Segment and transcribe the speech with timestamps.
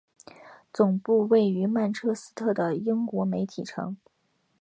[0.73, 3.95] 总部位于曼彻斯特的英国媒体城。